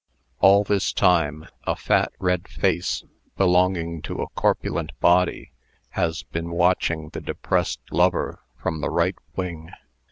[0.39, 3.03] All this time, a fat red face,
[3.37, 5.51] belonging to a corpulent body,
[5.89, 9.69] has been watching the depressed lover from the right wing.